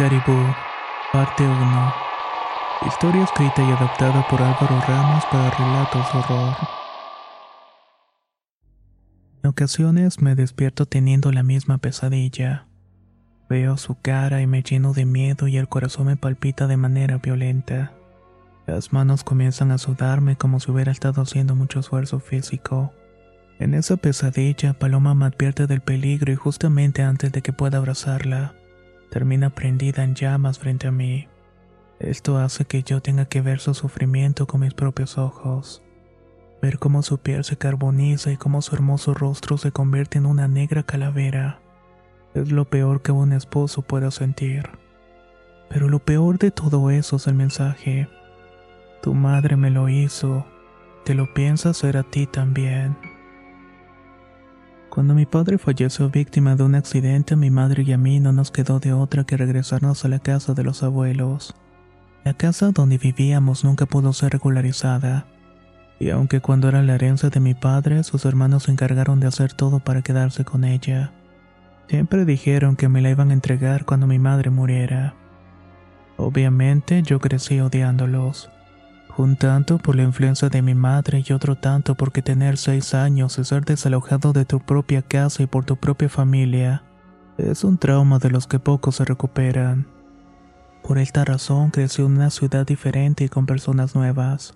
Caribú, 0.00 0.46
parte 1.12 1.42
1. 1.46 1.94
Historia 2.86 3.22
escrita 3.22 3.62
y 3.62 3.70
adaptada 3.70 4.26
por 4.30 4.40
Álvaro 4.40 4.80
Ramos 4.88 5.22
para 5.26 5.50
relatos 5.50 6.14
horror. 6.14 6.56
En 9.42 9.50
ocasiones 9.50 10.22
me 10.22 10.34
despierto 10.34 10.86
teniendo 10.86 11.32
la 11.32 11.42
misma 11.42 11.76
pesadilla. 11.76 12.66
Veo 13.50 13.76
su 13.76 13.94
cara 14.00 14.40
y 14.40 14.46
me 14.46 14.62
lleno 14.62 14.94
de 14.94 15.04
miedo 15.04 15.48
y 15.48 15.58
el 15.58 15.68
corazón 15.68 16.06
me 16.06 16.16
palpita 16.16 16.66
de 16.66 16.78
manera 16.78 17.18
violenta. 17.18 17.92
Las 18.66 18.94
manos 18.94 19.22
comienzan 19.22 19.70
a 19.70 19.76
sudarme 19.76 20.34
como 20.34 20.60
si 20.60 20.70
hubiera 20.70 20.92
estado 20.92 21.20
haciendo 21.20 21.54
mucho 21.54 21.80
esfuerzo 21.80 22.20
físico. 22.20 22.90
En 23.58 23.74
esa 23.74 23.98
pesadilla, 23.98 24.72
Paloma 24.72 25.14
me 25.14 25.26
advierte 25.26 25.66
del 25.66 25.82
peligro 25.82 26.32
y 26.32 26.36
justamente 26.36 27.02
antes 27.02 27.32
de 27.32 27.42
que 27.42 27.52
pueda 27.52 27.76
abrazarla, 27.76 28.54
termina 29.10 29.50
prendida 29.50 30.04
en 30.04 30.14
llamas 30.14 30.58
frente 30.58 30.86
a 30.86 30.92
mí. 30.92 31.28
Esto 31.98 32.38
hace 32.38 32.64
que 32.64 32.82
yo 32.82 33.02
tenga 33.02 33.26
que 33.26 33.42
ver 33.42 33.60
su 33.60 33.74
sufrimiento 33.74 34.46
con 34.46 34.60
mis 34.60 34.72
propios 34.72 35.18
ojos. 35.18 35.82
Ver 36.62 36.78
cómo 36.78 37.02
su 37.02 37.18
piel 37.18 37.44
se 37.44 37.56
carboniza 37.56 38.32
y 38.32 38.36
cómo 38.36 38.62
su 38.62 38.74
hermoso 38.74 39.12
rostro 39.12 39.58
se 39.58 39.72
convierte 39.72 40.18
en 40.18 40.26
una 40.26 40.48
negra 40.48 40.82
calavera. 40.82 41.60
Es 42.34 42.52
lo 42.52 42.64
peor 42.64 43.02
que 43.02 43.12
un 43.12 43.32
esposo 43.32 43.82
pueda 43.82 44.10
sentir. 44.10 44.70
Pero 45.68 45.88
lo 45.88 45.98
peor 45.98 46.38
de 46.38 46.50
todo 46.50 46.90
eso 46.90 47.16
es 47.16 47.26
el 47.26 47.34
mensaje. 47.34 48.08
Tu 49.02 49.14
madre 49.14 49.56
me 49.56 49.70
lo 49.70 49.88
hizo. 49.88 50.46
Te 51.04 51.14
lo 51.14 51.32
piensas 51.34 51.78
hacer 51.78 51.96
a 51.96 52.02
ti 52.02 52.26
también. 52.26 52.96
Cuando 54.90 55.14
mi 55.14 55.24
padre 55.24 55.56
falleció 55.56 56.10
víctima 56.10 56.56
de 56.56 56.64
un 56.64 56.74
accidente, 56.74 57.36
mi 57.36 57.48
madre 57.48 57.84
y 57.84 57.92
a 57.92 57.96
mí 57.96 58.18
no 58.18 58.32
nos 58.32 58.50
quedó 58.50 58.80
de 58.80 58.92
otra 58.92 59.22
que 59.22 59.36
regresarnos 59.36 60.04
a 60.04 60.08
la 60.08 60.18
casa 60.18 60.52
de 60.52 60.64
los 60.64 60.82
abuelos. 60.82 61.54
La 62.24 62.34
casa 62.34 62.72
donde 62.72 62.98
vivíamos 62.98 63.64
nunca 63.64 63.86
pudo 63.86 64.12
ser 64.12 64.32
regularizada, 64.32 65.26
y 66.00 66.10
aunque 66.10 66.40
cuando 66.40 66.68
era 66.68 66.82
la 66.82 66.96
herencia 66.96 67.30
de 67.30 67.38
mi 67.38 67.54
padre, 67.54 68.02
sus 68.02 68.24
hermanos 68.24 68.64
se 68.64 68.72
encargaron 68.72 69.20
de 69.20 69.28
hacer 69.28 69.52
todo 69.52 69.78
para 69.78 70.02
quedarse 70.02 70.44
con 70.44 70.64
ella. 70.64 71.12
Siempre 71.88 72.24
dijeron 72.24 72.74
que 72.74 72.88
me 72.88 73.00
la 73.00 73.10
iban 73.10 73.30
a 73.30 73.34
entregar 73.34 73.84
cuando 73.84 74.08
mi 74.08 74.18
madre 74.18 74.50
muriera. 74.50 75.14
Obviamente 76.16 77.02
yo 77.02 77.20
crecí 77.20 77.60
odiándolos 77.60 78.50
un 79.16 79.36
tanto 79.36 79.78
por 79.78 79.96
la 79.96 80.02
influencia 80.02 80.48
de 80.48 80.62
mi 80.62 80.74
madre 80.74 81.22
y 81.26 81.32
otro 81.32 81.56
tanto 81.56 81.94
porque 81.94 82.22
tener 82.22 82.56
seis 82.56 82.94
años 82.94 83.38
y 83.38 83.44
ser 83.44 83.64
desalojado 83.64 84.32
de 84.32 84.44
tu 84.44 84.60
propia 84.60 85.02
casa 85.02 85.42
y 85.42 85.46
por 85.46 85.64
tu 85.64 85.76
propia 85.76 86.08
familia 86.08 86.82
es 87.48 87.64
un 87.64 87.78
trauma 87.78 88.18
de 88.18 88.30
los 88.30 88.46
que 88.46 88.58
pocos 88.58 88.96
se 88.96 89.04
recuperan. 89.04 89.86
Por 90.82 90.98
esta 90.98 91.24
razón 91.24 91.70
crecí 91.70 92.02
en 92.02 92.12
una 92.12 92.30
ciudad 92.30 92.66
diferente 92.66 93.24
y 93.24 93.28
con 93.28 93.46
personas 93.46 93.94
nuevas. 93.94 94.54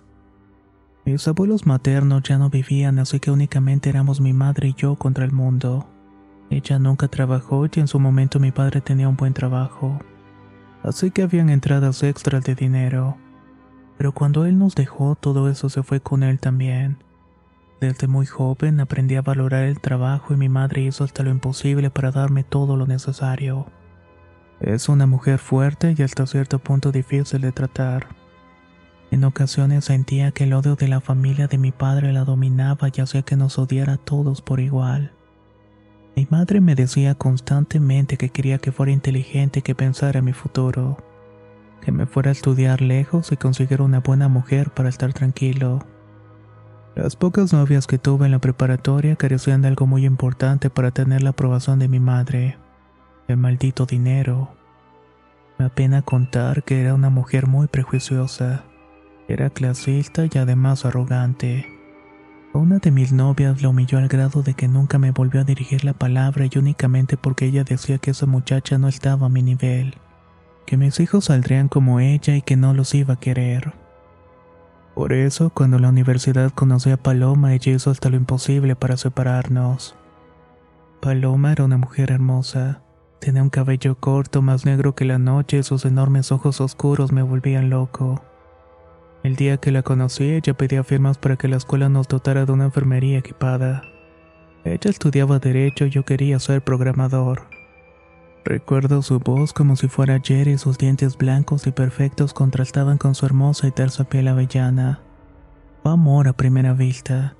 Mis 1.05 1.27
abuelos 1.27 1.65
maternos 1.65 2.23
ya 2.23 2.37
no 2.37 2.49
vivían, 2.49 2.99
así 2.99 3.19
que 3.19 3.31
únicamente 3.31 3.89
éramos 3.89 4.21
mi 4.21 4.33
madre 4.33 4.69
y 4.69 4.73
yo 4.73 4.95
contra 4.95 5.25
el 5.25 5.31
mundo. 5.31 5.87
Ella 6.49 6.79
nunca 6.79 7.07
trabajó 7.07 7.65
y 7.65 7.79
en 7.79 7.87
su 7.87 7.99
momento 7.99 8.39
mi 8.39 8.51
padre 8.51 8.81
tenía 8.81 9.07
un 9.07 9.15
buen 9.15 9.33
trabajo. 9.33 9.99
Así 10.83 11.11
que 11.11 11.23
habían 11.23 11.49
entradas 11.49 12.03
extras 12.03 12.43
de 12.43 12.55
dinero. 12.55 13.17
Pero 13.97 14.11
cuando 14.11 14.45
él 14.45 14.57
nos 14.57 14.75
dejó, 14.75 15.15
todo 15.15 15.49
eso 15.49 15.69
se 15.69 15.83
fue 15.83 15.99
con 16.01 16.23
él 16.23 16.39
también. 16.39 16.97
Desde 17.79 18.07
muy 18.07 18.25
joven 18.25 18.79
aprendí 18.79 19.15
a 19.15 19.21
valorar 19.21 19.65
el 19.65 19.79
trabajo 19.79 20.33
y 20.33 20.37
mi 20.37 20.49
madre 20.49 20.81
hizo 20.81 21.03
hasta 21.03 21.23
lo 21.23 21.29
imposible 21.29 21.89
para 21.89 22.11
darme 22.11 22.43
todo 22.43 22.77
lo 22.77 22.87
necesario. 22.87 23.67
Es 24.59 24.87
una 24.87 25.05
mujer 25.05 25.39
fuerte 25.39 25.93
y 25.97 26.01
hasta 26.01 26.25
cierto 26.25 26.59
punto 26.59 26.91
difícil 26.91 27.41
de 27.41 27.51
tratar. 27.51 28.07
En 29.11 29.23
ocasiones 29.23 29.85
sentía 29.85 30.31
que 30.31 30.45
el 30.45 30.53
odio 30.53 30.75
de 30.75 30.87
la 30.87 31.01
familia 31.01 31.47
de 31.47 31.57
mi 31.57 31.71
padre 31.71 32.11
la 32.11 32.23
dominaba 32.23 32.89
y 32.93 33.01
hacía 33.01 33.21
que 33.21 33.35
nos 33.35 33.59
odiara 33.59 33.93
a 33.93 33.97
todos 33.97 34.41
por 34.41 34.59
igual. 34.59 35.11
Mi 36.15 36.27
madre 36.29 36.61
me 36.61 36.75
decía 36.75 37.15
constantemente 37.15 38.17
que 38.17 38.29
quería 38.29 38.57
que 38.57 38.71
fuera 38.71 38.93
inteligente 38.93 39.59
y 39.59 39.61
que 39.61 39.75
pensara 39.75 40.19
en 40.19 40.25
mi 40.25 40.33
futuro 40.33 40.97
que 41.85 41.91
me 41.91 42.07
fuera 42.07 42.29
a 42.29 42.31
estudiar 42.31 42.81
lejos 42.81 43.31
y 43.31 43.37
conseguir 43.37 43.83
una 43.83 43.99
buena 43.99 44.27
mujer 44.27 44.71
para 44.71 44.89
estar 44.89 45.13
tranquilo. 45.13 45.85
Las 46.95 47.15
pocas 47.15 47.53
novias 47.53 47.85
que 47.85 47.99
tuve 47.99 48.25
en 48.25 48.31
la 48.31 48.39
preparatoria 48.39 49.15
carecían 49.15 49.61
de 49.61 49.67
algo 49.67 49.85
muy 49.85 50.03
importante 50.03 50.71
para 50.71 50.89
tener 50.89 51.21
la 51.21 51.29
aprobación 51.29 51.77
de 51.77 51.87
mi 51.87 51.99
madre, 51.99 52.57
el 53.27 53.37
maldito 53.37 53.85
dinero. 53.85 54.49
Me 55.59 55.65
apena 55.65 56.01
contar 56.01 56.63
que 56.63 56.81
era 56.81 56.95
una 56.95 57.11
mujer 57.11 57.45
muy 57.45 57.67
prejuiciosa, 57.67 58.63
era 59.27 59.51
clasista 59.51 60.25
y 60.25 60.39
además 60.39 60.85
arrogante. 60.85 61.67
Una 62.53 62.79
de 62.79 62.89
mis 62.89 63.11
novias 63.11 63.61
la 63.61 63.69
humilló 63.69 63.99
al 63.99 64.07
grado 64.07 64.41
de 64.41 64.55
que 64.55 64.67
nunca 64.67 64.97
me 64.97 65.11
volvió 65.11 65.41
a 65.41 65.43
dirigir 65.43 65.85
la 65.85 65.93
palabra 65.93 66.47
y 66.49 66.57
únicamente 66.57 67.15
porque 67.15 67.45
ella 67.45 67.63
decía 67.63 67.99
que 67.99 68.09
esa 68.09 68.25
muchacha 68.25 68.79
no 68.79 68.87
estaba 68.87 69.27
a 69.27 69.29
mi 69.29 69.43
nivel 69.43 69.93
que 70.65 70.77
mis 70.77 70.99
hijos 70.99 71.25
saldrían 71.25 71.67
como 71.67 71.99
ella 71.99 72.35
y 72.35 72.41
que 72.41 72.57
no 72.57 72.73
los 72.73 72.93
iba 72.93 73.15
a 73.15 73.19
querer. 73.19 73.73
Por 74.95 75.11
eso, 75.11 75.49
cuando 75.49 75.77
la 75.77 75.89
universidad 75.89 76.51
conocí 76.51 76.89
a 76.89 76.97
Paloma, 76.97 77.53
ella 77.53 77.73
hizo 77.73 77.91
hasta 77.91 78.09
lo 78.09 78.15
imposible 78.15 78.75
para 78.75 78.95
separarnos. 78.95 79.95
Paloma 81.01 81.51
era 81.51 81.65
una 81.65 81.77
mujer 81.77 82.11
hermosa. 82.11 82.81
Tenía 83.19 83.43
un 83.43 83.49
cabello 83.49 83.95
corto, 83.99 84.41
más 84.41 84.65
negro 84.65 84.95
que 84.95 85.03
la 85.03 85.19
noche, 85.19 85.57
y 85.57 85.63
sus 85.63 85.83
enormes 85.83 86.31
ojos 86.31 86.61
oscuros 86.61 87.11
me 87.11 87.23
volvían 87.23 87.69
loco. 87.69 88.23
El 89.23 89.35
día 89.35 89.57
que 89.57 89.71
la 89.71 89.81
conocí, 89.81 90.29
ella 90.29 90.53
pedía 90.53 90.83
firmas 90.83 91.17
para 91.17 91.35
que 91.35 91.47
la 91.47 91.57
escuela 91.57 91.89
nos 91.89 92.07
dotara 92.07 92.45
de 92.45 92.51
una 92.51 92.65
enfermería 92.65 93.17
equipada. 93.17 93.81
Ella 94.63 94.89
estudiaba 94.89 95.39
derecho 95.39 95.85
y 95.85 95.89
yo 95.89 96.05
quería 96.05 96.39
ser 96.39 96.63
programador. 96.63 97.54
Recuerdo 98.45 99.01
su 99.01 99.17
voz 99.19 99.53
como 99.53 99.75
si 99.75 99.87
fuera 99.87 100.13
ayer 100.13 100.47
y 100.47 100.59
sus 100.59 100.77
dientes 100.77 101.17
blancos 101.17 101.65
y 101.65 101.71
perfectos 101.71 102.31
contrastaban 102.31 102.99
con 102.99 103.15
su 103.15 103.25
hermosa 103.25 103.65
y 103.67 103.71
tersa 103.71 104.03
piel 104.03 104.27
avellana. 104.27 104.99
Fue 105.81 105.91
amor 105.91 106.27
a 106.27 106.33
primera 106.33 106.73
vista. 106.73 107.35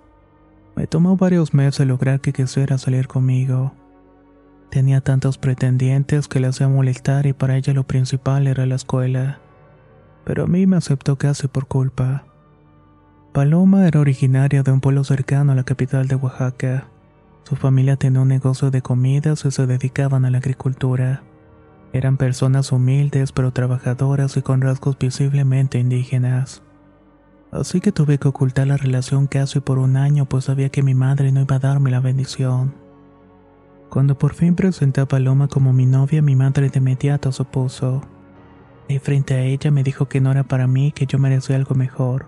Me 0.75 0.87
tomó 0.87 1.15
varios 1.15 1.53
meses 1.53 1.85
lograr 1.85 2.21
que 2.21 2.33
quisiera 2.33 2.79
salir 2.79 3.07
conmigo. 3.07 3.73
Tenía 4.71 4.99
tantos 4.99 5.37
pretendientes 5.37 6.27
que 6.27 6.39
le 6.39 6.47
hacía 6.47 6.67
molestar 6.69 7.27
y 7.27 7.33
para 7.33 7.55
ella 7.55 7.73
lo 7.73 7.83
principal 7.83 8.47
era 8.47 8.65
la 8.65 8.75
escuela. 8.75 9.37
Pero 10.23 10.45
a 10.45 10.47
mí 10.47 10.65
me 10.65 10.77
aceptó 10.77 11.19
casi 11.19 11.47
por 11.47 11.67
culpa. 11.67 12.25
Paloma 13.31 13.87
era 13.87 13.99
originaria 13.99 14.63
de 14.63 14.71
un 14.71 14.81
pueblo 14.81 15.03
cercano 15.03 15.51
a 15.51 15.55
la 15.55 15.65
capital 15.65 16.07
de 16.07 16.15
Oaxaca. 16.15 16.87
Su 17.47 17.55
familia 17.55 17.95
tenía 17.95 18.21
un 18.21 18.27
negocio 18.27 18.71
de 18.71 18.81
comidas 18.81 19.45
y 19.45 19.51
se 19.51 19.67
dedicaban 19.67 20.25
a 20.25 20.31
la 20.31 20.39
agricultura. 20.39 21.21
Eran 21.93 22.17
personas 22.17 22.71
humildes 22.71 23.31
pero 23.31 23.53
trabajadoras 23.53 24.35
y 24.35 24.41
con 24.41 24.61
rasgos 24.61 24.97
visiblemente 24.97 25.77
indígenas. 25.77 26.63
Así 27.51 27.81
que 27.81 27.91
tuve 27.91 28.17
que 28.17 28.27
ocultar 28.27 28.65
la 28.65 28.77
relación 28.77 29.27
casi 29.27 29.59
por 29.59 29.77
un 29.77 29.95
año 29.95 30.25
pues 30.25 30.45
sabía 30.45 30.69
que 30.69 30.81
mi 30.81 30.95
madre 30.95 31.31
no 31.31 31.41
iba 31.41 31.57
a 31.57 31.59
darme 31.59 31.91
la 31.91 31.99
bendición. 31.99 32.73
Cuando 33.91 34.17
por 34.17 34.33
fin 34.33 34.55
presenté 34.55 35.01
a 35.01 35.07
Paloma 35.07 35.47
como 35.47 35.71
mi 35.71 35.85
novia, 35.85 36.23
mi 36.23 36.35
madre 36.35 36.69
de 36.69 36.79
inmediato 36.79 37.31
se 37.31 37.43
opuso. 37.43 38.01
Y 38.87 38.97
frente 38.97 39.35
a 39.35 39.41
ella 39.43 39.69
me 39.69 39.83
dijo 39.83 40.07
que 40.07 40.19
no 40.19 40.31
era 40.31 40.43
para 40.43 40.65
mí, 40.65 40.91
que 40.91 41.05
yo 41.05 41.19
merecía 41.19 41.57
algo 41.57 41.75
mejor. 41.75 42.25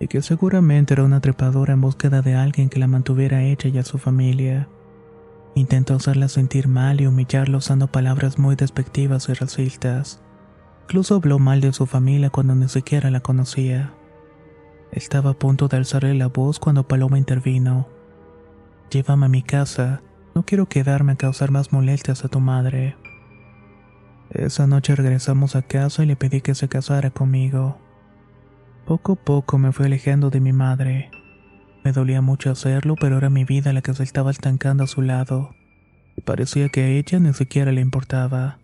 Y 0.00 0.08
que 0.08 0.22
seguramente 0.22 0.94
era 0.94 1.04
una 1.04 1.20
trepadora 1.20 1.72
en 1.72 1.80
búsqueda 1.80 2.20
de 2.22 2.34
alguien 2.34 2.68
que 2.68 2.78
la 2.78 2.88
mantuviera 2.88 3.38
a 3.38 3.42
ella 3.42 3.68
y 3.68 3.78
a 3.78 3.84
su 3.84 3.98
familia. 3.98 4.68
Intentó 5.54 5.94
hacerla 5.94 6.28
sentir 6.28 6.66
mal 6.66 7.00
y 7.00 7.06
humillarla 7.06 7.58
usando 7.58 7.86
palabras 7.86 8.38
muy 8.38 8.56
despectivas 8.56 9.28
y 9.28 9.34
racistas. 9.34 10.20
Incluso 10.82 11.14
habló 11.14 11.38
mal 11.38 11.60
de 11.60 11.72
su 11.72 11.86
familia 11.86 12.30
cuando 12.30 12.54
ni 12.54 12.68
siquiera 12.68 13.10
la 13.10 13.20
conocía. 13.20 13.94
Estaba 14.90 15.30
a 15.30 15.34
punto 15.34 15.68
de 15.68 15.76
alzarle 15.76 16.14
la 16.14 16.26
voz 16.26 16.58
cuando 16.58 16.86
Paloma 16.86 17.18
intervino. 17.18 17.88
Llévame 18.90 19.26
a 19.26 19.28
mi 19.28 19.42
casa, 19.42 20.02
no 20.34 20.44
quiero 20.44 20.66
quedarme 20.66 21.12
a 21.12 21.16
causar 21.16 21.50
más 21.50 21.72
molestias 21.72 22.24
a 22.24 22.28
tu 22.28 22.40
madre. 22.40 22.96
Esa 24.30 24.66
noche 24.66 24.96
regresamos 24.96 25.54
a 25.54 25.62
casa 25.62 26.02
y 26.02 26.06
le 26.06 26.16
pedí 26.16 26.40
que 26.40 26.54
se 26.54 26.68
casara 26.68 27.10
conmigo. 27.10 27.78
Poco 28.86 29.12
a 29.12 29.16
poco 29.16 29.56
me 29.56 29.72
fui 29.72 29.86
alejando 29.86 30.28
de 30.28 30.40
mi 30.40 30.52
madre. 30.52 31.10
Me 31.84 31.92
dolía 31.92 32.20
mucho 32.20 32.50
hacerlo, 32.50 32.96
pero 33.00 33.16
era 33.16 33.30
mi 33.30 33.44
vida 33.44 33.72
la 33.72 33.80
que 33.80 33.94
se 33.94 34.02
estaba 34.02 34.30
estancando 34.30 34.84
a 34.84 34.86
su 34.86 35.00
lado, 35.00 35.54
y 36.16 36.20
parecía 36.20 36.68
que 36.68 36.82
a 36.82 36.88
ella 36.88 37.18
ni 37.18 37.32
siquiera 37.32 37.72
le 37.72 37.80
importaba. 37.80 38.58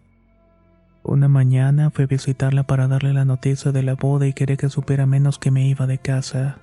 Una 1.02 1.28
mañana 1.28 1.90
fui 1.90 2.04
a 2.04 2.06
visitarla 2.06 2.64
para 2.64 2.86
darle 2.86 3.14
la 3.14 3.24
noticia 3.24 3.72
de 3.72 3.82
la 3.82 3.94
boda 3.94 4.26
y 4.26 4.34
quería 4.34 4.58
que 4.58 4.68
supiera 4.68 5.06
menos 5.06 5.38
que 5.38 5.50
me 5.50 5.66
iba 5.66 5.86
de 5.86 5.96
casa, 5.96 6.58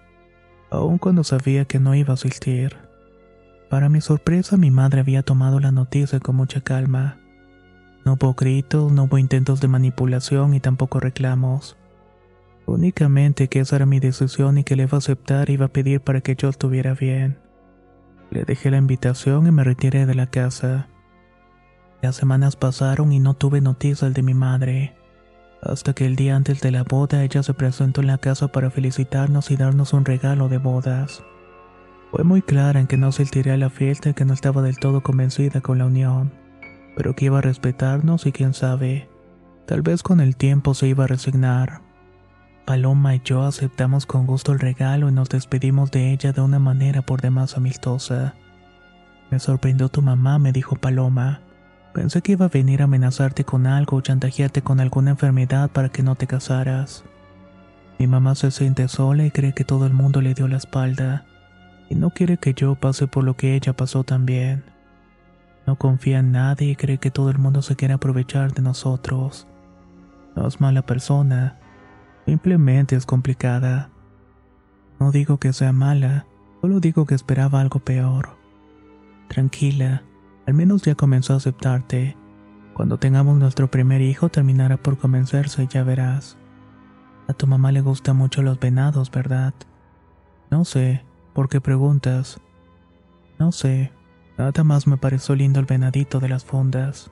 aun 0.69 0.99
cuando 0.99 1.23
sabía 1.23 1.65
que 1.65 1.79
no 1.79 1.95
iba 1.95 2.11
a 2.11 2.13
asistir. 2.13 2.77
Para 3.71 3.89
mi 3.89 4.01
sorpresa, 4.01 4.55
mi 4.57 4.69
madre 4.69 4.99
había 4.99 5.23
tomado 5.23 5.59
la 5.59 5.71
noticia 5.71 6.19
con 6.19 6.35
mucha 6.35 6.61
calma. 6.61 7.17
No 8.05 8.13
hubo 8.13 8.35
gritos, 8.35 8.91
no 8.91 9.05
hubo 9.05 9.17
intentos 9.17 9.61
de 9.61 9.67
manipulación 9.67 10.53
y 10.53 10.59
tampoco 10.59 10.99
reclamos. 10.99 11.75
Únicamente 12.67 13.47
que 13.47 13.61
esa 13.61 13.77
era 13.77 13.85
mi 13.85 14.01
decisión 14.01 14.57
y 14.57 14.65
que 14.65 14.75
le 14.75 14.83
iba 14.83 14.97
a 14.97 14.99
aceptar 14.99 15.49
y 15.49 15.53
iba 15.53 15.67
a 15.67 15.69
pedir 15.69 16.01
para 16.01 16.19
que 16.19 16.35
yo 16.35 16.49
estuviera 16.49 16.93
bien. 16.93 17.39
Le 18.29 18.43
dejé 18.43 18.69
la 18.69 18.77
invitación 18.77 19.47
y 19.47 19.51
me 19.51 19.63
retiré 19.63 20.05
de 20.05 20.13
la 20.13 20.27
casa. 20.27 20.89
Las 22.01 22.17
semanas 22.17 22.57
pasaron 22.57 23.13
y 23.13 23.19
no 23.19 23.35
tuve 23.35 23.61
noticias 23.61 24.13
de 24.13 24.21
mi 24.21 24.33
madre. 24.33 24.97
Hasta 25.63 25.93
que 25.93 26.05
el 26.05 26.17
día 26.17 26.35
antes 26.35 26.59
de 26.59 26.71
la 26.71 26.83
boda 26.83 27.23
ella 27.23 27.41
se 27.41 27.53
presentó 27.53 28.01
en 28.01 28.07
la 28.07 28.17
casa 28.17 28.49
para 28.49 28.69
felicitarnos 28.69 29.49
y 29.49 29.55
darnos 29.55 29.93
un 29.93 30.03
regalo 30.03 30.49
de 30.49 30.57
bodas. 30.57 31.23
Fue 32.11 32.25
muy 32.25 32.41
clara 32.41 32.81
en 32.81 32.87
que 32.87 32.97
no 32.97 33.07
asistiría 33.07 33.53
a 33.53 33.57
la 33.57 33.69
fiesta 33.69 34.09
y 34.09 34.13
que 34.13 34.25
no 34.25 34.33
estaba 34.33 34.61
del 34.61 34.77
todo 34.77 35.01
convencida 35.01 35.61
con 35.61 35.77
la 35.77 35.85
unión, 35.85 36.33
pero 36.97 37.15
que 37.15 37.25
iba 37.25 37.37
a 37.37 37.41
respetarnos 37.41 38.25
y 38.25 38.33
quién 38.33 38.53
sabe, 38.53 39.09
tal 39.65 39.81
vez 39.81 40.03
con 40.03 40.19
el 40.19 40.35
tiempo 40.35 40.73
se 40.73 40.87
iba 40.87 41.05
a 41.05 41.07
resignar. 41.07 41.86
Paloma 42.67 43.15
y 43.15 43.21
yo 43.23 43.43
aceptamos 43.43 44.05
con 44.05 44.25
gusto 44.25 44.51
el 44.51 44.59
regalo 44.59 45.07
y 45.07 45.13
nos 45.13 45.29
despedimos 45.29 45.89
de 45.89 46.11
ella 46.11 46.33
de 46.33 46.41
una 46.41 46.59
manera 46.59 47.01
por 47.01 47.21
demás 47.21 47.55
amistosa. 47.55 48.35
Me 49.31 49.39
sorprendió 49.39 49.87
tu 49.87 50.01
mamá, 50.01 50.37
me 50.37 50.51
dijo 50.51 50.75
Paloma. 50.75 51.39
Pensé 51.93 52.21
que 52.21 52.33
iba 52.33 52.47
a 52.47 52.49
venir 52.49 52.81
a 52.81 52.83
amenazarte 52.83 53.45
con 53.45 53.67
algo 53.67 53.95
o 53.95 54.01
chantajearte 54.01 54.63
con 54.63 54.81
alguna 54.81 55.11
enfermedad 55.11 55.69
para 55.69 55.87
que 55.87 56.03
no 56.03 56.15
te 56.15 56.27
casaras. 56.27 57.05
Mi 57.99 58.07
mamá 58.07 58.35
se 58.35 58.51
siente 58.51 58.89
sola 58.89 59.25
y 59.25 59.31
cree 59.31 59.53
que 59.53 59.63
todo 59.63 59.85
el 59.85 59.93
mundo 59.93 60.19
le 60.19 60.33
dio 60.33 60.49
la 60.49 60.57
espalda 60.57 61.23
y 61.87 61.95
no 61.95 62.09
quiere 62.09 62.35
que 62.35 62.53
yo 62.53 62.75
pase 62.75 63.07
por 63.07 63.23
lo 63.23 63.37
que 63.37 63.55
ella 63.55 63.71
pasó 63.71 64.03
también. 64.03 64.65
No 65.65 65.77
confía 65.77 66.19
en 66.19 66.33
nadie 66.33 66.71
y 66.71 66.75
cree 66.75 66.97
que 66.97 67.11
todo 67.11 67.29
el 67.29 67.37
mundo 67.37 67.61
se 67.61 67.77
quiere 67.77 67.93
aprovechar 67.93 68.51
de 68.51 68.61
nosotros. 68.61 69.47
No 70.35 70.45
es 70.45 70.59
mala 70.59 70.81
persona, 70.81 71.61
simplemente 72.27 72.95
es 72.95 73.07
complicada. 73.07 73.89
No 74.99 75.11
digo 75.11 75.39
que 75.39 75.51
sea 75.51 75.73
mala, 75.73 76.27
solo 76.61 76.79
digo 76.79 77.07
que 77.07 77.15
esperaba 77.15 77.59
algo 77.59 77.79
peor. 77.79 78.37
Tranquila, 79.27 80.03
al 80.45 80.53
menos 80.53 80.83
ya 80.83 80.93
comenzó 80.93 81.33
a 81.33 81.37
aceptarte. 81.37 82.15
Cuando 82.75 82.99
tengamos 82.99 83.39
nuestro 83.39 83.71
primer 83.71 84.01
hijo 84.01 84.29
terminará 84.29 84.77
por 84.77 84.99
convencerse 84.99 85.65
ya 85.65 85.83
verás. 85.83 86.37
A 87.27 87.33
tu 87.33 87.47
mamá 87.47 87.71
le 87.71 87.81
gustan 87.81 88.15
mucho 88.15 88.43
los 88.43 88.59
venados, 88.59 89.09
¿verdad? 89.09 89.55
No 90.51 90.63
sé, 90.63 91.03
¿Por 91.37 91.49
qué 91.49 91.61
preguntas? 91.61 92.41
No 93.37 93.51
sé. 93.51 93.91
Nada 94.39 94.63
más 94.63 94.87
me 94.87 94.97
pareció 94.97 95.35
lindo 95.35 95.59
el 95.59 95.67
venadito 95.67 96.19
de 96.19 96.29
las 96.29 96.43
fondas. 96.43 97.11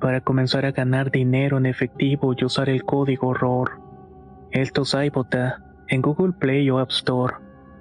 para 0.00 0.20
comenzar 0.22 0.66
a 0.66 0.72
ganar 0.72 1.10
dinero 1.10 1.58
en 1.58 1.66
efectivo 1.66 2.34
y 2.36 2.44
usar 2.44 2.68
el 2.68 2.84
código 2.84 3.34
ROR. 3.34 3.80
Esto 4.50 4.82
es 4.82 4.94
iBota 4.94 5.62
en 5.88 6.02
Google 6.02 6.32
Play 6.32 6.68
o 6.70 6.78
App 6.78 6.90
Store 6.90 7.34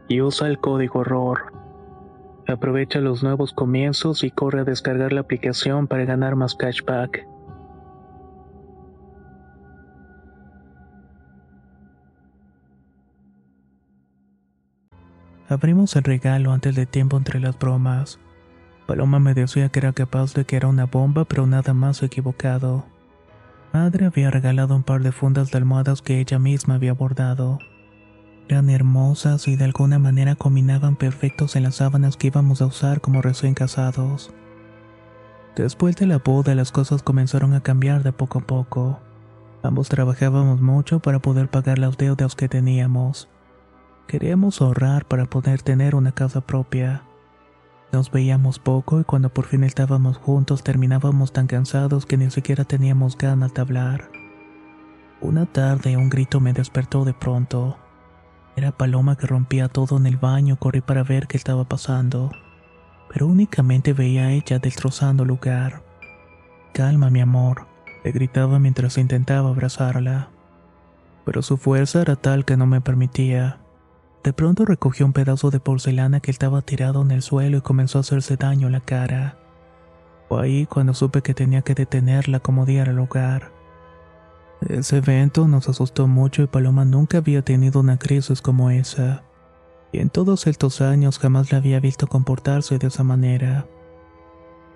y 0.08 0.22
usa 0.22 0.48
el 0.48 0.60
código 0.60 1.04
ROR. 1.04 1.54
Aprovecha 2.48 3.00
los 3.00 3.24
nuevos 3.24 3.54
comienzos 3.54 4.24
y 4.24 4.32
corre 4.32 4.62
a 4.62 4.64
descargar 4.64 5.14
la 5.14 5.22
aplicación 5.22 5.88
para 5.88 6.06
ganar 6.06 6.36
más 6.36 6.56
cashback. 6.56 7.26
Abrimos 15.48 15.96
el 15.96 16.04
regalo 16.04 16.52
antes 16.52 16.76
de 16.76 16.86
tiempo 16.86 17.18
entre 17.18 17.40
las 17.40 17.58
bromas. 17.58 18.20
Paloma 18.90 19.20
me 19.20 19.36
decía 19.36 19.70
que 19.70 19.78
era 19.78 19.94
capaz 19.94 20.34
de 20.34 20.46
que 20.46 20.56
era 20.56 20.68
una 20.68 20.88
bomba, 20.88 21.24
pero 21.24 21.46
nada 21.46 21.76
más 21.76 22.02
equivocado. 22.02 22.86
Madre 23.72 24.08
había 24.08 24.32
regalado 24.32 24.76
un 24.76 24.82
par 24.82 25.04
de 25.04 25.12
fundas 25.12 25.52
de 25.52 25.60
almohadas 25.60 26.02
que 26.02 26.20
ella 26.20 26.40
misma 26.40 26.74
había 26.74 26.94
bordado. 26.94 27.60
Eran 28.48 28.72
hermosas 28.72 29.48
y 29.48 29.56
de 29.56 29.66
alguna 29.66 30.00
manera 30.00 30.34
combinaban 30.34 30.96
perfectos 30.96 31.56
en 31.56 31.62
las 31.62 31.76
sábanas 31.76 32.18
que 32.18 32.26
íbamos 32.26 32.64
a 32.64 32.66
usar 32.66 33.00
como 33.00 33.22
recién 33.22 33.54
casados. 33.54 34.34
Después 35.56 35.96
de 35.96 36.08
la 36.08 36.18
boda 36.18 36.56
las 36.56 36.72
cosas 36.72 37.04
comenzaron 37.04 37.54
a 37.54 37.62
cambiar 37.62 38.02
de 38.02 38.12
poco 38.12 38.40
a 38.40 38.42
poco. 38.42 39.00
Ambos 39.62 39.88
trabajábamos 39.90 40.62
mucho 40.62 41.00
para 41.00 41.20
poder 41.20 41.48
pagar 41.48 41.78
las 41.78 41.96
deudas 41.96 42.34
que 42.34 42.50
teníamos. 42.50 43.30
Queríamos 44.08 44.64
ahorrar 44.64 45.06
para 45.06 45.28
poder 45.28 45.62
tener 45.62 45.94
una 45.94 46.12
casa 46.12 46.42
propia. 46.42 47.04
Nos 47.92 48.12
veíamos 48.12 48.60
poco 48.60 49.00
y 49.00 49.04
cuando 49.04 49.30
por 49.30 49.46
fin 49.46 49.64
estábamos 49.64 50.18
juntos 50.18 50.64
terminábamos 50.64 51.34
tan 51.34 51.48
cansados 51.48 52.06
que 52.06 52.18
ni 52.18 52.30
siquiera 52.30 52.64
teníamos 52.64 53.18
ganas 53.18 53.54
de 53.54 53.62
hablar. 53.62 54.12
Una 55.22 55.48
tarde 55.48 55.98
un 55.98 56.10
grito 56.10 56.40
me 56.40 56.54
despertó 56.54 57.04
de 57.04 57.14
pronto. 57.14 57.78
Era 58.56 58.72
Paloma 58.72 59.18
que 59.18 59.26
rompía 59.26 59.70
todo 59.70 59.98
en 59.98 60.06
el 60.06 60.18
baño, 60.18 60.58
corrí 60.58 60.82
para 60.82 61.04
ver 61.04 61.28
qué 61.28 61.36
estaba 61.36 61.64
pasando, 61.64 62.32
pero 63.12 63.26
únicamente 63.26 63.94
veía 63.94 64.26
a 64.26 64.32
ella 64.32 64.60
destrozando 64.60 65.24
el 65.24 65.30
lugar. 65.30 65.82
Calma, 66.74 67.10
mi 67.10 67.22
amor, 67.22 67.66
le 68.04 68.12
gritaba 68.12 68.60
mientras 68.60 68.98
intentaba 69.00 69.50
abrazarla. 69.50 70.30
Pero 71.26 71.42
su 71.42 71.58
fuerza 71.58 72.02
era 72.02 72.16
tal 72.16 72.46
que 72.46 72.56
no 72.56 72.68
me 72.68 72.82
permitía. 72.82 73.60
De 74.24 74.34
pronto 74.34 74.66
recogió 74.66 75.06
un 75.06 75.14
pedazo 75.14 75.50
de 75.50 75.60
porcelana 75.60 76.20
que 76.20 76.32
estaba 76.32 76.62
tirado 76.62 77.02
en 77.02 77.12
el 77.12 77.22
suelo 77.22 77.58
y 77.58 77.62
comenzó 77.62 78.00
a 78.00 78.02
hacerse 78.02 78.36
daño 78.36 78.68
en 78.68 78.74
la 78.74 78.82
cara. 78.82 79.38
Fue 80.28 80.44
ahí 80.44 80.66
cuando 80.66 80.94
supe 80.94 81.22
que 81.22 81.34
tenía 81.34 81.62
que 81.62 81.74
detenerla 81.74 82.40
como 82.40 82.66
diera 82.66 82.92
lugar. 82.92 83.52
Ese 84.68 84.98
evento 84.98 85.48
nos 85.48 85.70
asustó 85.70 86.08
mucho 86.08 86.44
y 86.44 86.48
Paloma 86.48 86.84
nunca 86.84 87.20
había 87.20 87.42
tenido 87.44 87.80
una 87.80 87.98
crisis 87.98 88.42
como 88.42 88.70
esa. 88.70 89.24
Y 89.94 90.00
en 90.00 90.10
todos 90.10 90.48
estos 90.48 90.82
años 90.82 91.18
jamás 91.18 91.52
la 91.52 91.60
había 91.60 91.80
visto 91.80 92.08
comportarse 92.08 92.78
de 92.78 92.88
esa 92.88 93.04
manera. 93.04 93.68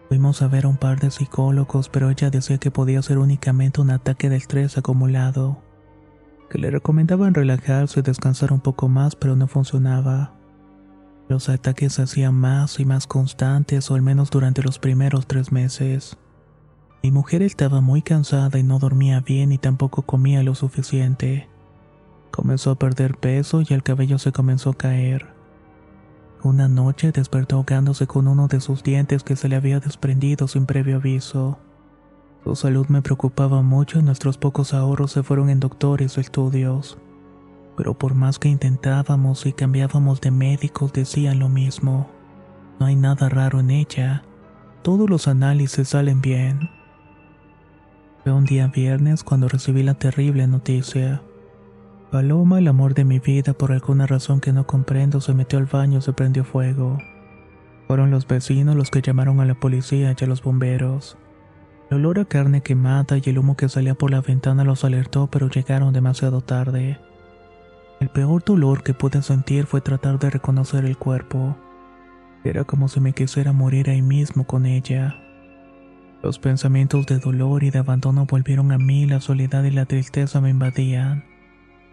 Fuimos 0.07 0.41
a 0.41 0.47
ver 0.47 0.65
a 0.65 0.69
un 0.69 0.77
par 0.77 0.99
de 0.99 1.11
psicólogos, 1.11 1.89
pero 1.89 2.09
ella 2.09 2.29
decía 2.29 2.59
que 2.59 2.71
podía 2.71 3.01
ser 3.01 3.17
únicamente 3.17 3.81
un 3.81 3.91
ataque 3.91 4.29
de 4.29 4.37
estrés 4.37 4.77
acumulado 4.77 5.62
que 6.49 6.57
le 6.57 6.71
recomendaban 6.71 7.33
relajarse 7.33 7.99
y 7.99 8.03
descansar 8.03 8.53
un 8.53 8.59
poco 8.59 8.89
más, 8.89 9.15
pero 9.15 9.35
no 9.35 9.47
funcionaba. 9.47 10.33
Los 11.29 11.49
ataques 11.49 11.93
se 11.93 12.03
hacían 12.03 12.35
más 12.35 12.79
y 12.79 12.85
más 12.85 13.07
constantes, 13.07 13.89
o 13.89 13.95
al 13.95 14.01
menos 14.01 14.29
durante 14.29 14.61
los 14.61 14.79
primeros 14.79 15.25
tres 15.27 15.51
meses. 15.51 16.17
Mi 17.01 17.11
mujer 17.11 17.41
estaba 17.41 17.81
muy 17.81 18.01
cansada 18.01 18.59
y 18.59 18.63
no 18.63 18.79
dormía 18.79 19.19
bien 19.19 19.51
y 19.51 19.57
tampoco 19.57 20.03
comía 20.03 20.43
lo 20.43 20.55
suficiente. 20.55 21.49
Comenzó 22.31 22.71
a 22.71 22.75
perder 22.75 23.17
peso 23.17 23.61
y 23.61 23.73
el 23.73 23.83
cabello 23.83 24.17
se 24.19 24.31
comenzó 24.31 24.71
a 24.71 24.77
caer. 24.77 25.27
Una 26.43 26.67
noche 26.67 27.11
despertó 27.11 27.57
ahogándose 27.57 28.07
con 28.07 28.27
uno 28.27 28.47
de 28.47 28.59
sus 28.59 28.83
dientes 28.83 29.23
que 29.23 29.35
se 29.35 29.49
le 29.49 29.55
había 29.55 29.79
desprendido 29.79 30.47
sin 30.47 30.65
previo 30.65 30.97
aviso. 30.97 31.57
Su 32.43 32.55
salud 32.55 32.87
me 32.87 33.01
preocupaba 33.01 33.61
mucho 33.61 33.99
y 33.99 34.03
nuestros 34.03 34.37
pocos 34.37 34.73
ahorros 34.73 35.11
se 35.11 35.23
fueron 35.23 35.49
en 35.49 35.59
doctores 35.59 36.17
o 36.17 36.21
estudios. 36.21 36.97
Pero 37.77 37.97
por 37.97 38.15
más 38.15 38.37
que 38.37 38.49
intentábamos 38.49 39.45
y 39.45 39.53
cambiábamos 39.53 40.19
de 40.19 40.31
médicos 40.31 40.91
decían 40.91 41.39
lo 41.39 41.47
mismo. 41.47 42.09
No 42.79 42.85
hay 42.85 42.95
nada 42.95 43.29
raro 43.29 43.59
en 43.61 43.71
ella. 43.71 44.23
Todos 44.81 45.09
los 45.09 45.27
análisis 45.27 45.89
salen 45.89 46.21
bien. 46.21 46.69
Fue 48.23 48.33
un 48.33 48.43
día 48.43 48.67
viernes 48.67 49.23
cuando 49.23 49.47
recibí 49.47 49.81
la 49.81 49.93
terrible 49.93 50.45
noticia. 50.45 51.21
Paloma, 52.11 52.59
el 52.59 52.67
amor 52.67 52.93
de 52.93 53.05
mi 53.05 53.19
vida, 53.19 53.53
por 53.53 53.71
alguna 53.71 54.05
razón 54.05 54.39
que 54.39 54.53
no 54.53 54.67
comprendo, 54.67 55.19
se 55.19 55.33
metió 55.33 55.57
al 55.57 55.65
baño 55.65 55.99
y 55.99 56.01
se 56.01 56.13
prendió 56.13 56.43
fuego. 56.43 56.99
Fueron 57.87 58.11
los 58.11 58.27
vecinos 58.27 58.75
los 58.75 58.91
que 58.91 59.01
llamaron 59.01 59.39
a 59.39 59.45
la 59.45 59.55
policía 59.55 60.15
y 60.17 60.23
a 60.23 60.27
los 60.27 60.43
bomberos. 60.43 61.17
El 61.93 61.99
olor 61.99 62.17
a 62.17 62.25
carne 62.25 62.61
quemada 62.61 63.17
y 63.23 63.29
el 63.29 63.37
humo 63.37 63.55
que 63.55 63.69
salía 63.69 63.93
por 63.93 64.09
la 64.09 64.19
ventana 64.19 64.63
los 64.63 64.83
alertó, 64.83 65.27
pero 65.27 65.47
llegaron 65.47 65.93
demasiado 65.93 66.41
tarde. 66.41 66.97
El 67.99 68.09
peor 68.09 68.43
dolor 68.43 68.81
que 68.81 68.95
pude 68.95 69.21
sentir 69.21 69.67
fue 69.67 69.79
tratar 69.79 70.17
de 70.17 70.31
reconocer 70.31 70.85
el 70.85 70.97
cuerpo. 70.97 71.55
Era 72.43 72.63
como 72.63 72.87
si 72.87 72.99
me 72.99 73.13
quisiera 73.13 73.53
morir 73.53 73.91
ahí 73.91 74.01
mismo 74.01 74.45
con 74.45 74.65
ella. 74.65 75.21
Los 76.23 76.39
pensamientos 76.39 77.05
de 77.05 77.19
dolor 77.19 77.63
y 77.63 77.69
de 77.69 77.77
abandono 77.77 78.25
volvieron 78.25 78.71
a 78.71 78.79
mí, 78.79 79.05
la 79.05 79.21
soledad 79.21 79.63
y 79.63 79.69
la 79.69 79.85
tristeza 79.85 80.41
me 80.41 80.49
invadían. 80.49 81.25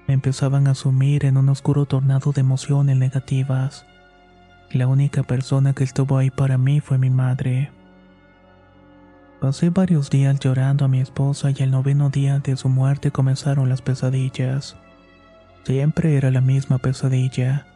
Me 0.09 0.14
empezaban 0.14 0.66
a 0.66 0.75
sumir 0.75 1.26
en 1.26 1.37
un 1.37 1.50
oscuro 1.50 1.85
tornado 1.85 2.33
de 2.33 2.40
emociones 2.40 2.97
negativas. 2.97 3.85
La 4.73 4.87
única 4.87 5.25
persona 5.25 5.75
que 5.75 5.85
estuvo 5.85 6.16
ahí 6.16 6.30
para 6.30 6.57
mí 6.57 6.80
fue 6.80 6.97
mi 6.97 7.11
madre. 7.11 7.71
Pasé 9.40 9.70
varios 9.70 10.11
días 10.11 10.38
llorando 10.38 10.85
a 10.85 10.88
mi 10.88 11.00
esposa 11.00 11.50
y 11.50 11.62
el 11.62 11.70
noveno 11.70 12.11
día 12.11 12.40
de 12.40 12.59
su 12.59 12.68
muerte 12.68 13.11
comenzaron 13.11 13.70
las 13.70 13.80
pesadillas. 13.80 14.76
Siempre 15.64 16.14
era 16.16 16.30
la 16.30 16.42
misma 16.42 16.76
pesadilla, 16.76 17.66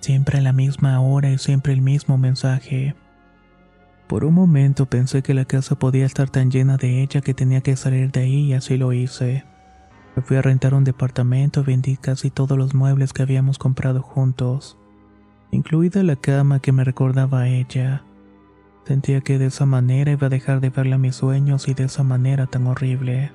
siempre 0.00 0.38
a 0.38 0.40
la 0.40 0.52
misma 0.52 1.00
hora 1.00 1.30
y 1.30 1.38
siempre 1.38 1.72
el 1.72 1.80
mismo 1.80 2.18
mensaje. 2.18 2.96
Por 4.08 4.24
un 4.24 4.34
momento 4.34 4.86
pensé 4.86 5.22
que 5.22 5.32
la 5.32 5.44
casa 5.44 5.78
podía 5.78 6.06
estar 6.06 6.28
tan 6.28 6.50
llena 6.50 6.76
de 6.76 7.02
ella 7.02 7.20
que 7.20 7.34
tenía 7.34 7.60
que 7.60 7.76
salir 7.76 8.10
de 8.10 8.22
ahí 8.22 8.46
y 8.46 8.54
así 8.54 8.76
lo 8.76 8.92
hice. 8.92 9.44
Me 10.16 10.22
fui 10.22 10.36
a 10.36 10.42
rentar 10.42 10.74
un 10.74 10.82
departamento 10.82 11.60
y 11.60 11.64
vendí 11.64 11.96
casi 11.98 12.30
todos 12.30 12.58
los 12.58 12.74
muebles 12.74 13.12
que 13.12 13.22
habíamos 13.22 13.58
comprado 13.58 14.02
juntos, 14.02 14.76
incluida 15.52 16.02
la 16.02 16.16
cama 16.16 16.58
que 16.58 16.72
me 16.72 16.82
recordaba 16.82 17.42
a 17.42 17.48
ella. 17.48 18.02
Sentía 18.86 19.20
que 19.20 19.38
de 19.38 19.46
esa 19.46 19.66
manera 19.66 20.12
iba 20.12 20.28
a 20.28 20.30
dejar 20.30 20.60
de 20.60 20.70
verla 20.70 20.96
mis 20.96 21.16
sueños 21.16 21.66
y 21.66 21.74
de 21.74 21.84
esa 21.84 22.04
manera 22.04 22.46
tan 22.46 22.68
horrible. 22.68 23.32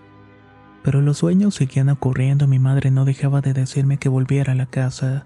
Pero 0.81 1.01
los 1.01 1.17
sueños 1.17 1.55
seguían 1.55 1.89
ocurriendo 1.89 2.47
mi 2.47 2.57
madre 2.57 2.89
no 2.89 3.03
dejaba 3.03 3.41
de 3.41 3.53
decirme 3.53 3.97
que 3.97 4.07
volviera 4.07 4.53
a 4.53 4.55
la 4.55 4.65
casa, 4.65 5.25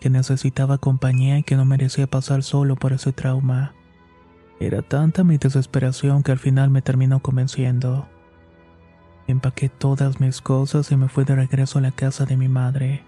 que 0.00 0.10
necesitaba 0.10 0.78
compañía 0.78 1.38
y 1.38 1.44
que 1.44 1.54
no 1.54 1.64
merecía 1.64 2.08
pasar 2.08 2.42
solo 2.42 2.74
por 2.74 2.92
ese 2.92 3.12
trauma. 3.12 3.74
Era 4.58 4.82
tanta 4.82 5.22
mi 5.22 5.38
desesperación 5.38 6.24
que 6.24 6.32
al 6.32 6.38
final 6.40 6.70
me 6.70 6.82
terminó 6.82 7.20
convenciendo. 7.20 8.08
Empaqué 9.28 9.68
todas 9.68 10.20
mis 10.20 10.40
cosas 10.40 10.90
y 10.90 10.96
me 10.96 11.08
fui 11.08 11.24
de 11.24 11.36
regreso 11.36 11.78
a 11.78 11.82
la 11.82 11.92
casa 11.92 12.26
de 12.26 12.36
mi 12.36 12.48
madre, 12.48 13.04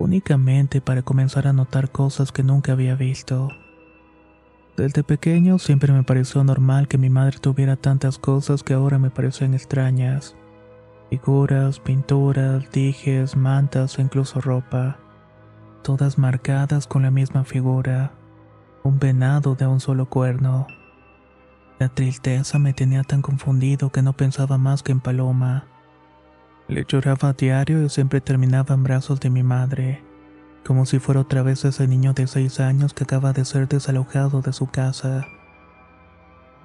únicamente 0.00 0.80
para 0.80 1.02
comenzar 1.02 1.46
a 1.46 1.52
notar 1.52 1.90
cosas 1.90 2.32
que 2.32 2.42
nunca 2.42 2.72
había 2.72 2.96
visto. 2.96 3.50
Desde 4.76 5.02
pequeño 5.02 5.58
siempre 5.58 5.90
me 5.92 6.02
pareció 6.02 6.44
normal 6.44 6.86
que 6.86 6.98
mi 6.98 7.08
madre 7.08 7.38
tuviera 7.38 7.76
tantas 7.76 8.18
cosas 8.18 8.62
que 8.62 8.74
ahora 8.74 8.98
me 8.98 9.08
parecen 9.08 9.54
extrañas. 9.54 10.36
Figuras, 11.08 11.80
pinturas, 11.80 12.70
dijes, 12.72 13.36
mantas 13.36 13.98
e 13.98 14.02
incluso 14.02 14.40
ropa. 14.40 14.98
todas 15.82 16.18
marcadas 16.18 16.88
con 16.88 17.02
la 17.02 17.12
misma 17.12 17.44
figura, 17.44 18.10
un 18.82 18.98
venado 18.98 19.54
de 19.54 19.68
un 19.68 19.78
solo 19.78 20.06
cuerno. 20.06 20.66
La 21.78 21.88
tristeza 21.88 22.58
me 22.58 22.72
tenía 22.72 23.04
tan 23.04 23.22
confundido 23.22 23.90
que 23.90 24.02
no 24.02 24.12
pensaba 24.12 24.58
más 24.58 24.82
que 24.82 24.90
en 24.90 25.00
Paloma. 25.00 25.66
Le 26.66 26.84
lloraba 26.88 27.28
a 27.28 27.32
diario 27.34 27.84
y 27.84 27.88
siempre 27.88 28.20
terminaba 28.20 28.74
en 28.74 28.82
brazos 28.82 29.20
de 29.20 29.30
mi 29.30 29.44
madre, 29.44 30.02
como 30.66 30.84
si 30.84 30.98
fuera 30.98 31.20
otra 31.20 31.42
vez 31.42 31.64
ese 31.64 31.86
niño 31.86 32.12
de 32.12 32.26
seis 32.26 32.58
años 32.58 32.92
que 32.92 33.04
acaba 33.04 33.32
de 33.32 33.44
ser 33.44 33.68
desalojado 33.68 34.42
de 34.42 34.52
su 34.52 34.66
casa. 34.66 35.26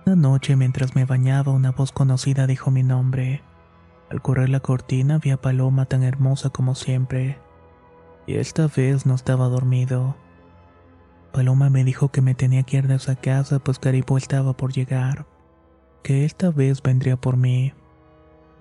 Una 0.06 0.16
noche 0.16 0.56
mientras 0.56 0.96
me 0.96 1.06
bañaba 1.06 1.52
una 1.52 1.72
voz 1.72 1.92
conocida 1.92 2.48
dijo 2.48 2.72
mi 2.72 2.82
nombre. 2.82 3.44
Al 4.10 4.22
correr 4.22 4.50
la 4.50 4.60
cortina 4.60 5.20
vi 5.20 5.30
a 5.30 5.40
Paloma 5.40 5.86
tan 5.86 6.02
hermosa 6.02 6.50
como 6.50 6.74
siempre. 6.74 7.38
Y 8.26 8.38
esta 8.38 8.68
vez 8.68 9.06
no 9.06 9.14
estaba 9.14 9.48
dormido. 9.48 10.16
Paloma 11.32 11.70
me 11.70 11.84
dijo 11.84 12.10
que 12.10 12.22
me 12.22 12.34
tenía 12.34 12.64
que 12.64 12.78
ir 12.78 12.88
de 12.88 12.96
esa 12.96 13.16
casa 13.16 13.60
pues 13.60 13.78
Caribú 13.78 14.18
estaba 14.18 14.54
por 14.54 14.74
llegar. 14.74 15.28
Que 16.02 16.26
esta 16.26 16.50
vez 16.50 16.82
vendría 16.82 17.18
por 17.18 17.38
mí. 17.38 17.74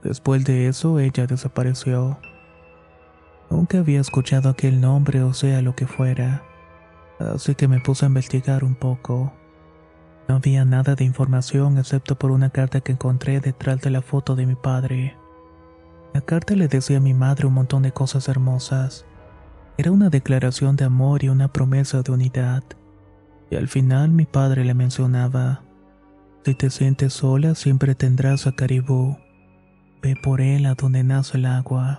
Después 0.03 0.45
de 0.45 0.69
eso 0.69 0.99
ella 0.99 1.27
desapareció. 1.27 2.19
Nunca 3.51 3.79
había 3.79 4.01
escuchado 4.01 4.49
aquel 4.49 4.81
nombre 4.81 5.23
o 5.23 5.35
sea 5.35 5.61
lo 5.61 5.75
que 5.75 5.87
fuera. 5.87 6.45
Así 7.19 7.55
que 7.55 7.69
me 7.69 7.81
puse 7.81 8.07
a 8.07 8.09
investigar 8.09 8.65
un 8.65 8.75
poco. 8.75 9.33
No 10.29 10.37
había 10.37 10.65
nada 10.65 10.95
de 10.95 11.05
información 11.05 11.77
excepto 11.77 12.17
por 12.17 12.31
una 12.31 12.51
carta 12.51 12.81
que 12.81 12.93
encontré 12.93 13.41
detrás 13.41 13.81
de 13.81 13.91
la 13.91 14.01
foto 14.01 14.37
de 14.37 14.47
mi 14.47 14.55
padre. 14.55 15.17
La 16.15 16.21
carta 16.21 16.55
le 16.55 16.69
decía 16.69 16.99
a 16.99 17.01
mi 17.01 17.15
madre 17.15 17.47
un 17.47 17.55
montón 17.55 17.83
de 17.83 17.93
cosas 17.93 18.29
hermosas. 18.29 19.05
Era 19.77 19.91
una 19.91 20.09
declaración 20.09 20.77
de 20.77 20.85
amor 20.85 21.25
y 21.25 21.29
una 21.29 21.53
promesa 21.53 22.03
de 22.03 22.13
unidad. 22.13 22.63
Y 23.51 23.57
al 23.57 23.69
final 23.69 24.11
mi 24.11 24.27
padre 24.27 24.65
le 24.65 24.75
mencionaba, 24.75 25.63
si 26.45 26.55
te 26.55 26.71
sientes 26.71 27.13
sola 27.13 27.55
siempre 27.55 27.95
tendrás 27.95 28.47
a 28.47 28.53
Caribú. 28.53 29.19
Ve 30.03 30.17
por 30.23 30.41
él 30.41 30.65
a 30.67 30.75
donde 30.75 31.05
nace 31.05 31.37
el 31.37 31.45
agua. 31.45 31.99